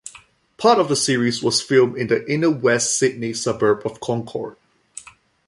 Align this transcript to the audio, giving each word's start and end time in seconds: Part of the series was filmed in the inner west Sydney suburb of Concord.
Part 0.57 0.79
of 0.79 0.89
the 0.89 0.95
series 0.95 1.43
was 1.43 1.61
filmed 1.61 1.95
in 1.95 2.07
the 2.07 2.27
inner 2.27 2.49
west 2.49 2.97
Sydney 2.97 3.33
suburb 3.35 3.85
of 3.85 3.99
Concord. 3.99 4.55